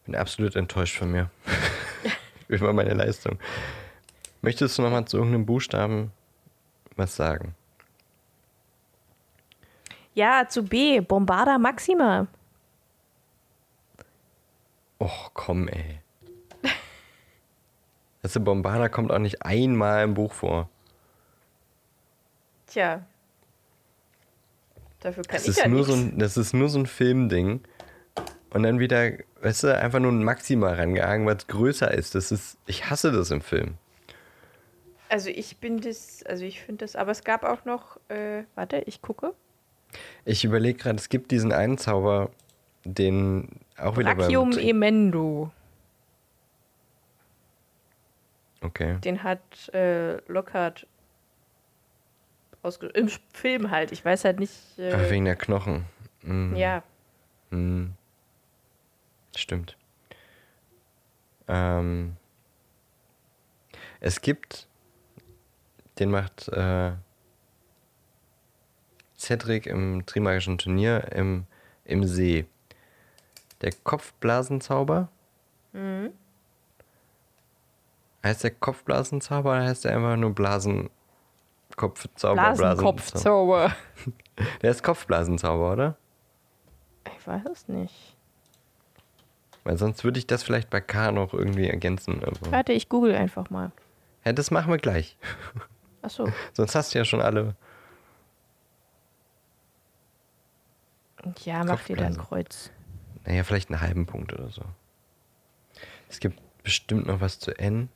[0.06, 1.30] Bin absolut enttäuscht von mir.
[2.48, 3.40] Über meine Leistung.
[4.42, 6.12] Möchtest du noch mal zu irgendeinem Buchstaben
[6.96, 7.56] was sagen?
[10.14, 11.00] Ja, zu B.
[11.00, 12.28] Bombarda Maxima.
[15.00, 16.00] Och, komm, ey.
[18.22, 20.70] Das Bombarda kommt auch nicht einmal im Buch vor.
[22.68, 23.04] Tja.
[25.00, 27.62] Dafür kann das ich ist ja nur so ein, Das ist nur so ein Filmding.
[28.54, 32.14] Und dann wieder, weißt du, einfach nur ein Maxima rangehangen, was größer ist.
[32.14, 32.58] Das ist.
[32.68, 33.76] Ich hasse das im Film.
[35.10, 38.78] Also ich bin das, also ich finde das, aber es gab auch noch, äh, warte,
[38.86, 39.34] ich gucke.
[40.26, 42.32] Ich überlege gerade, es gibt diesen einen Zauber,
[42.84, 45.52] den auch wieder Brachium beim Emendo.
[48.62, 48.98] Okay.
[49.04, 50.88] Den hat äh, Lockhart
[52.94, 53.92] im Film halt.
[53.92, 54.54] Ich weiß halt nicht.
[54.78, 55.86] Äh, Ach, wegen der Knochen.
[56.22, 56.56] Mhm.
[56.56, 56.82] Ja.
[57.50, 57.94] Mhm.
[59.36, 59.78] Stimmt.
[61.48, 62.16] Ähm,
[64.00, 64.68] es gibt,
[66.00, 66.94] den macht äh,
[69.18, 71.46] Cedric im Trimagischen Turnier im,
[71.86, 72.46] im See.
[73.62, 75.10] Der Kopfblasenzauber.
[75.72, 76.12] Mhm.
[78.24, 80.90] Heißt der Kopfblasenzauber oder heißt der einfach nur Blasen,
[81.76, 83.72] Kopfzauber, Blasenkopfzauber.
[84.62, 85.98] Der ist Kopfblasenzauber, oder?
[87.18, 88.13] Ich weiß es nicht.
[89.64, 92.22] Weil sonst würde ich das vielleicht bei K noch irgendwie ergänzen.
[92.50, 93.72] Warte, ich google einfach mal.
[94.26, 95.18] Ja, das machen wir gleich.
[96.02, 96.32] Ach so.
[96.54, 97.56] sonst hast du ja schon alle.
[101.46, 102.72] Ja, mach dir da ein Kreuz.
[103.26, 104.64] Naja, vielleicht einen halben Punkt oder so.
[106.10, 107.90] Es gibt bestimmt noch was zu N.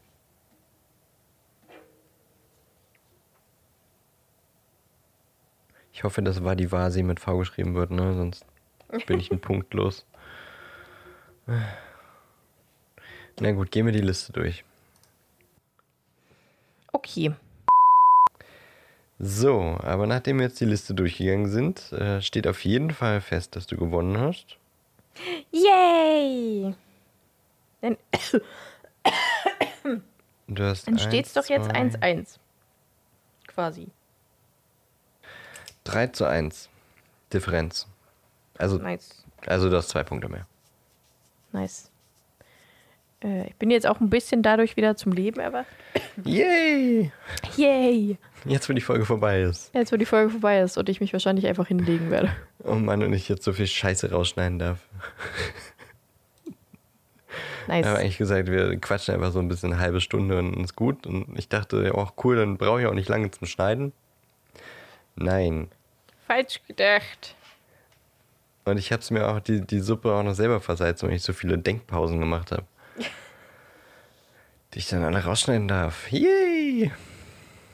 [5.91, 8.13] Ich hoffe, dass Vadivasi mit V geschrieben wird, ne?
[8.13, 8.45] Sonst
[9.07, 10.05] bin ich ein Punkt los.
[13.39, 14.63] Na gut, gehen wir die Liste durch.
[16.91, 17.33] Okay.
[19.19, 23.55] So, aber nachdem wir jetzt die Liste durchgegangen sind, äh, steht auf jeden Fall fest,
[23.55, 24.57] dass du gewonnen hast.
[25.51, 26.75] Yay!
[27.81, 27.97] Dann,
[30.47, 32.37] du hast Dann steht es doch jetzt 1-1.
[33.47, 33.87] Quasi.
[35.85, 36.69] 3 zu 1.
[37.33, 37.87] Differenz.
[38.57, 39.25] Also, nice.
[39.45, 40.47] also du hast zwei Punkte mehr.
[41.57, 41.91] Nice.
[43.23, 45.65] Äh, ich bin jetzt auch ein bisschen dadurch wieder zum Leben erwacht.
[46.23, 47.11] Yay!
[47.55, 48.17] Yay!
[48.45, 49.73] Jetzt, wo die Folge vorbei ist.
[49.73, 52.29] Jetzt, wo die Folge vorbei ist und ich mich wahrscheinlich einfach hinlegen werde.
[52.63, 54.79] Oh Mann, und ich jetzt so viel Scheiße rausschneiden darf.
[57.67, 57.81] Nice.
[57.81, 60.75] Ich habe eigentlich gesagt, wir quatschen einfach so ein bisschen eine halbe Stunde und ist
[60.75, 61.05] gut.
[61.05, 63.93] Und ich dachte, ja, auch cool, dann brauche ich auch nicht lange zum Schneiden.
[65.15, 65.69] Nein.
[66.27, 67.35] Falsch gedacht.
[68.67, 71.23] Und ich habe es mir auch die, die Suppe auch noch selber versalzt, weil ich
[71.23, 72.65] so viele Denkpausen gemacht habe.
[74.73, 76.11] die ich dann alle rausschneiden darf.
[76.11, 76.91] Yay!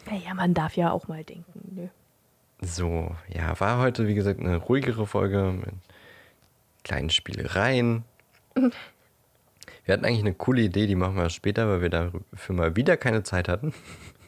[0.06, 1.76] Naja, man darf ja auch mal denken.
[1.76, 1.89] Ne?
[2.62, 5.74] So, ja, war heute, wie gesagt, eine ruhigere Folge mit
[6.84, 8.04] kleinen Spielereien.
[8.54, 8.74] wir
[9.88, 13.24] hatten eigentlich eine coole Idee, die machen wir später, weil wir dafür mal wieder keine
[13.24, 13.74] Zeit hatten.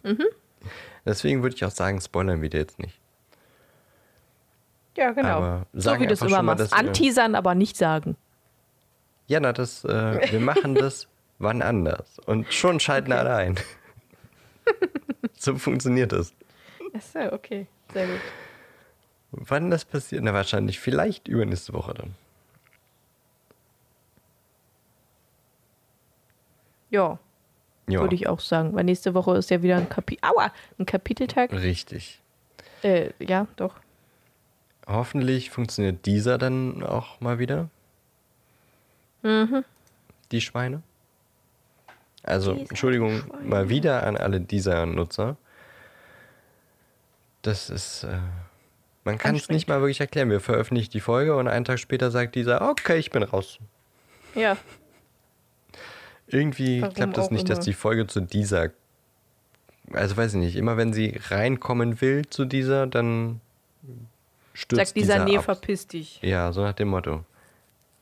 [0.01, 0.25] Mhm.
[1.05, 2.99] Deswegen würde ich auch sagen, spoilern wir jetzt nicht.
[4.97, 5.61] Ja, genau.
[5.73, 6.73] so wie du es immer machst.
[6.73, 8.15] Anteasern, aber nicht sagen.
[9.27, 11.07] Ja, na, das, äh, wir machen das
[11.39, 12.19] wann anders.
[12.25, 13.19] Und schon schalten okay.
[13.19, 13.59] alle ein.
[15.37, 16.33] so funktioniert das.
[16.93, 17.67] Achso, okay.
[17.93, 18.19] Sehr gut.
[19.31, 20.23] Wann das passiert?
[20.23, 22.15] Na, wahrscheinlich vielleicht übernächste Woche dann.
[26.89, 27.19] Ja.
[27.87, 27.99] ja.
[27.99, 28.73] Würde ich auch sagen.
[28.73, 30.25] Weil nächste Woche ist ja wieder ein Kapitel.
[30.25, 30.53] Aua!
[30.79, 31.51] Ein Kapiteltag.
[31.51, 32.21] Richtig.
[32.81, 33.75] Äh, ja, doch.
[34.87, 37.69] Hoffentlich funktioniert dieser dann auch mal wieder.
[39.23, 39.63] Mhm.
[40.31, 40.83] Die Schweine.
[42.23, 43.43] Also, dieser Entschuldigung, Schweine.
[43.43, 45.37] mal wieder an alle dieser Nutzer.
[47.41, 48.03] Das ist.
[48.03, 48.17] Äh,
[49.03, 50.29] Man kann es nicht mal wirklich erklären.
[50.29, 53.59] Wir veröffentlichen die Folge und einen Tag später sagt dieser, okay, ich bin raus.
[54.33, 54.57] Ja.
[56.27, 57.55] Irgendwie Warum klappt es nicht, immer.
[57.55, 58.71] dass die Folge zu dieser,
[59.93, 63.41] also weiß ich nicht, immer wenn sie reinkommen will zu dieser, dann
[64.55, 65.43] stürzt Sagt dieser, dieser nee, ab.
[65.43, 66.19] verpiss dich.
[66.21, 67.23] Ja, so nach dem Motto.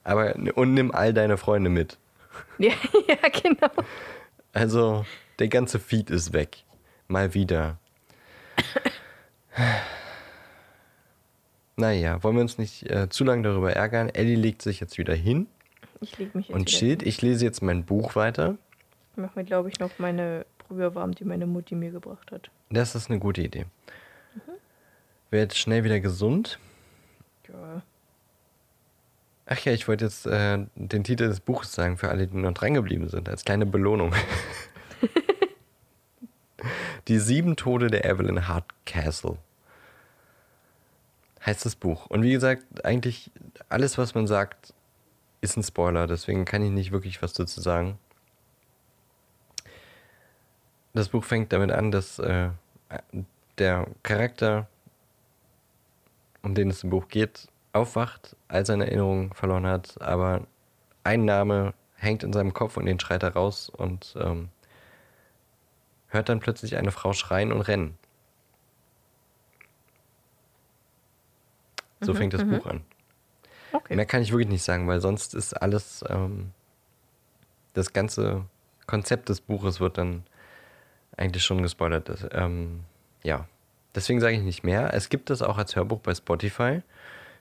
[0.04, 1.98] Aber, und nimm all deine Freunde mit.
[2.58, 2.74] Ja,
[3.08, 3.70] ja genau.
[4.54, 5.06] Also,
[5.40, 6.64] der ganze Feed ist weg.
[7.08, 7.78] Mal wieder.
[11.76, 14.10] naja, wollen wir uns nicht äh, zu lange darüber ärgern.
[14.10, 15.48] Ellie legt sich jetzt wieder hin.
[16.02, 17.04] Ich leg mich jetzt Und chillt.
[17.04, 18.58] Ich lese jetzt mein Buch weiter.
[19.12, 22.50] Ich mache mir, glaube ich, noch meine Brühe warm, die meine Mutti mir gebracht hat.
[22.70, 23.66] Das ist eine gute Idee.
[24.34, 24.42] Mhm.
[25.34, 26.60] Werd schnell wieder gesund.
[27.48, 27.82] Ja.
[29.48, 32.54] Ach ja, ich wollte jetzt äh, den Titel des Buches sagen für alle, die noch
[32.54, 34.14] drangeblieben sind, als kleine Belohnung.
[37.08, 39.40] Die sieben Tode der Evelyn Hardcastle
[41.44, 42.06] heißt das Buch.
[42.06, 43.32] Und wie gesagt, eigentlich
[43.70, 44.76] alles, was man sagt,
[45.42, 46.06] ist ein Spoiler.
[46.06, 47.98] Deswegen kann ich nicht wirklich was dazu sagen.
[50.94, 52.50] Das Buch fängt damit an, dass äh,
[53.58, 54.68] der Charakter,
[56.44, 60.46] um den es im Buch geht, aufwacht, all seine Erinnerungen verloren hat, aber
[61.04, 64.50] ein Name hängt in seinem Kopf und den schreit er raus und ähm,
[66.08, 67.98] hört dann plötzlich eine Frau schreien und rennen.
[72.02, 72.58] So mhm, fängt das mhm.
[72.58, 72.82] Buch an.
[73.72, 73.96] Okay.
[73.96, 76.52] Mehr kann ich wirklich nicht sagen, weil sonst ist alles, ähm,
[77.74, 78.46] das ganze
[78.86, 80.24] Konzept des Buches wird dann
[81.18, 82.10] eigentlich schon gespoilert.
[82.10, 82.84] Das, ähm,
[83.24, 83.48] ja,
[83.96, 84.94] deswegen sage ich nicht mehr.
[84.94, 86.82] Es gibt es auch als Hörbuch bei Spotify.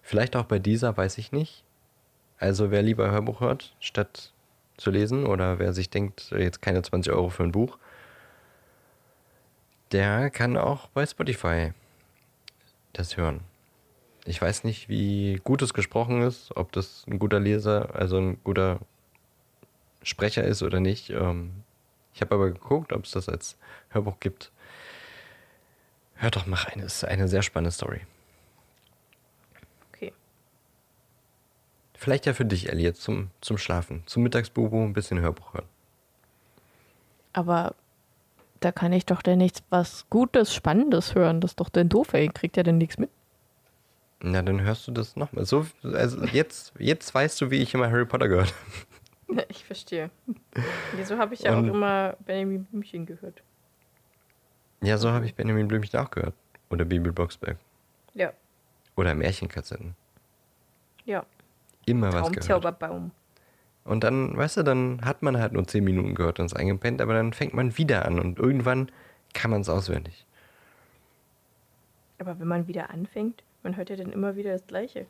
[0.03, 1.65] Vielleicht auch bei dieser, weiß ich nicht.
[2.39, 4.33] Also wer lieber Hörbuch hört, statt
[4.77, 7.79] zu lesen, oder wer sich denkt, jetzt keine 20 Euro für ein Buch,
[9.93, 11.73] der kann auch bei Spotify
[12.93, 13.41] das hören.
[14.25, 18.39] Ich weiß nicht, wie gut es gesprochen ist, ob das ein guter Leser, also ein
[18.45, 18.81] guter
[20.03, 21.11] Sprecher ist oder nicht.
[21.11, 21.53] Ähm,
[22.15, 23.57] ich habe aber geguckt, ob es das als
[23.91, 24.53] Hörbuch gibt.
[26.23, 28.01] Hört doch mal rein, es ist eine sehr spannende Story.
[29.89, 30.13] Okay.
[31.95, 34.05] Vielleicht ja für dich, Elliot, zum, zum Schlafen.
[34.07, 35.67] Zum Mittagsbubu ein bisschen Hörbuch hören.
[37.33, 37.75] Aber
[38.61, 41.41] da kann ich doch denn nichts was Gutes, Spannendes hören.
[41.41, 42.29] Das ist doch denn doof, ey.
[42.29, 43.11] Kriegt ja denn nichts mit.
[44.21, 45.45] Na, dann hörst du das nochmal.
[45.45, 48.87] So, also jetzt, jetzt weißt du, wie ich immer Harry Potter gehört habe.
[49.49, 50.11] Ich verstehe.
[50.95, 53.43] Wieso habe ich ja Und, auch immer Benjamin Blümchen gehört?
[54.83, 56.35] Ja, so habe ich Benjamin Blümchen auch gehört.
[56.71, 57.57] Oder Bibel Boxberg.
[58.15, 58.33] Ja.
[58.97, 59.95] Oder Märchenkassetten.
[61.05, 61.25] Ja.
[61.87, 62.45] Immer was gehört.
[62.45, 63.13] Zauberbaum.
[63.85, 67.01] Und dann, weißt du, dann hat man halt nur zehn Minuten gehört und ist eingepennt,
[67.01, 68.91] aber dann fängt man wieder an und irgendwann
[69.35, 70.27] kann man es auswendig.
[72.19, 75.07] Aber wenn man wieder anfängt, man hört ja dann immer wieder das Gleiche.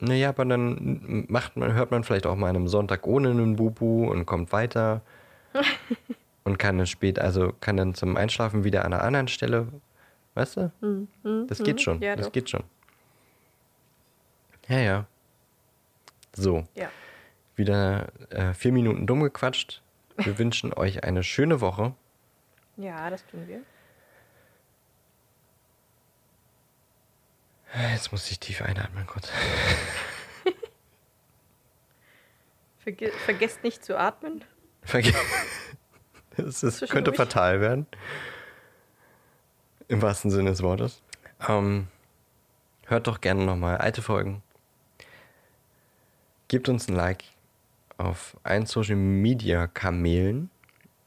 [0.00, 3.56] Naja, aber dann macht man, hört man vielleicht auch mal an einem Sonntag ohne einen
[3.56, 5.02] Bubu und kommt weiter.
[6.44, 9.68] und kann dann spät, also kann dann zum Einschlafen wieder an einer anderen Stelle,
[10.34, 10.72] weißt du?
[10.80, 12.02] Hm, hm, das geht hm, schon.
[12.02, 12.32] Ja, das doch.
[12.32, 12.64] geht schon.
[14.68, 15.06] Ja, ja.
[16.34, 16.64] So.
[16.74, 16.90] Ja.
[17.56, 19.82] Wieder äh, vier Minuten dumm gequatscht.
[20.16, 21.94] Wir wünschen euch eine schöne Woche.
[22.76, 23.60] Ja, das tun wir.
[27.92, 29.32] Jetzt muss ich tief einatmen, Gott.
[32.78, 34.44] Verge vergesst nicht zu atmen.
[34.82, 35.12] Verge
[36.36, 37.86] das ist, könnte fatal werden.
[39.88, 41.02] Im wahrsten Sinne des Wortes.
[41.46, 41.88] Ähm,
[42.86, 44.42] hört doch gerne nochmal alte Folgen.
[46.48, 47.24] Gebt uns ein Like
[47.96, 50.50] auf allen Social Media Kamelen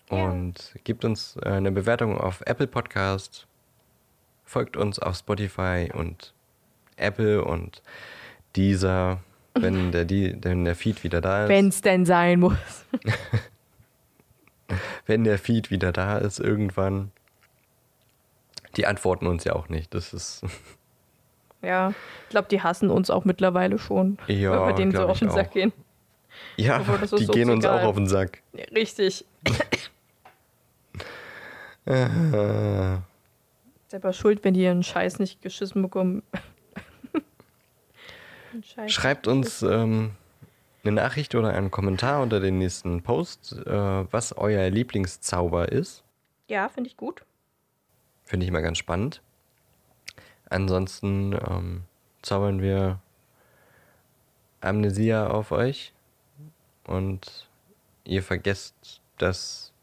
[0.09, 0.17] ja.
[0.17, 3.47] und gebt uns äh, eine Bewertung auf Apple Podcast.
[4.45, 6.34] Folgt uns auf Spotify und
[6.95, 7.82] Apple und
[8.55, 9.21] dieser,
[9.53, 11.49] wenn der, die, wenn der Feed wieder da ist.
[11.49, 12.86] Wenn es denn sein muss.
[15.05, 17.11] wenn der Feed wieder da ist, irgendwann.
[18.76, 19.93] Die antworten uns ja auch nicht.
[19.93, 20.43] Das ist.
[21.63, 24.20] Ja, ich glaube, die hassen uns auch mittlerweile schon.
[24.28, 25.74] Ja, weil wir denen so auf den Sack gehen.
[26.55, 27.80] Ja, die so gehen uns egal.
[27.80, 28.43] auch auf den Sack.
[28.72, 29.26] Richtig.
[31.86, 32.07] äh.
[33.88, 36.22] Selber schuld, wenn die ihren Scheiß nicht geschissen bekommen.
[38.88, 40.11] Schreibt uns ähm,
[40.88, 43.71] eine Nachricht oder einen Kommentar unter den nächsten Post, äh,
[44.11, 46.03] was euer Lieblingszauber ist.
[46.47, 47.23] Ja, finde ich gut.
[48.23, 49.21] Finde ich immer ganz spannend.
[50.49, 51.83] Ansonsten ähm,
[52.21, 52.99] zaubern wir
[54.61, 55.93] Amnesia auf euch
[56.85, 57.47] und
[58.05, 59.73] ihr vergesst, dass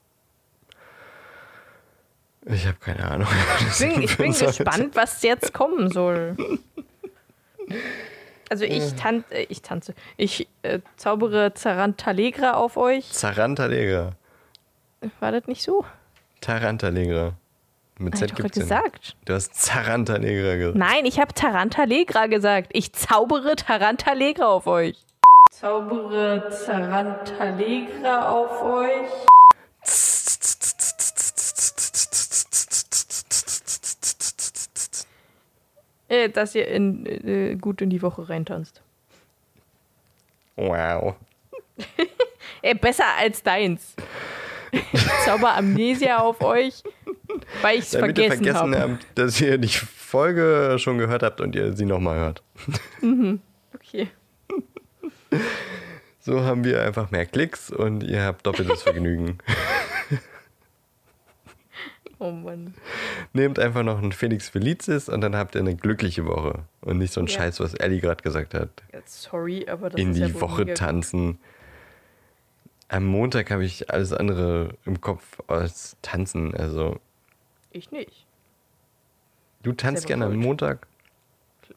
[2.46, 3.28] Ich habe keine Ahnung.
[3.70, 6.36] Ich bin, ich bin gespannt, was jetzt kommen soll.
[8.50, 9.94] Also ich, tan äh, ich tanze.
[10.16, 13.10] Ich äh, zaubere Zarantalegra auf euch.
[13.10, 14.12] Zarantalegra.
[15.20, 15.84] War das nicht so?
[16.40, 17.34] Tarantalegra.
[17.98, 19.16] Mit Z gibt's gesagt.
[19.24, 20.76] Du hast Zarantalegra gesagt.
[20.76, 22.70] Nein, ich habe Tarantalegra gesagt.
[22.72, 24.96] Ich zaubere Tarantalegra auf euch.
[25.50, 29.08] Zaubere Tarantalegra auf euch.
[36.14, 38.82] Äh, dass ihr in, äh, gut in die Woche reintanzt.
[40.56, 41.16] Wow.
[42.62, 43.94] Ey, besser als deins.
[44.92, 46.82] Ich zauber Amnesia auf euch,
[47.62, 48.92] weil ich es vergessen, vergessen habe.
[48.94, 52.42] habt, dass ihr die Folge schon gehört habt und ihr sie nochmal hört.
[53.00, 53.40] Mhm.
[53.74, 54.08] Okay.
[56.20, 59.36] So haben wir einfach mehr Klicks und ihr habt doppeltes Vergnügen.
[62.18, 62.74] Oh Mann.
[63.32, 66.64] Nehmt einfach noch einen Felix Felicis und dann habt ihr eine glückliche Woche.
[66.80, 67.34] Und nicht so ein ja.
[67.38, 68.70] Scheiß, was Ellie gerade gesagt hat.
[68.92, 71.38] Ja, sorry, aber das In ist die ja Woche tanzen.
[72.88, 76.54] Am Montag habe ich alles andere im Kopf als tanzen.
[76.54, 77.00] Also.
[77.70, 78.26] Ich nicht.
[79.62, 80.86] Du tanzt gerne am Montag?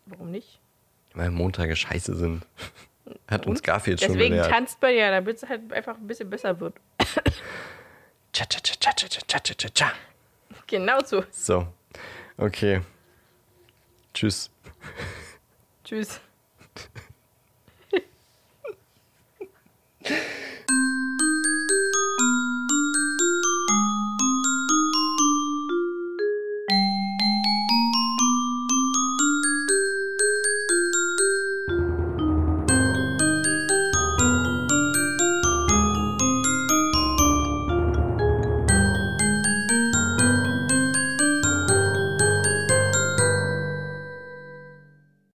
[0.06, 0.60] Warum nicht?
[1.14, 2.46] Weil Montage scheiße sind.
[3.28, 3.52] Hat und?
[3.52, 4.52] uns Garfield schon Deswegen gelehrt.
[4.52, 6.76] tanzt man ja, damit es halt einfach ein bisschen besser wird.
[8.34, 9.94] Cha, cha, cha, cha, cha, cha, cha, cha, cha.
[10.68, 11.24] Genau so.
[11.32, 11.68] So.
[12.38, 12.82] Okay.
[14.14, 14.50] Tschüss.
[15.84, 16.20] Tschüss.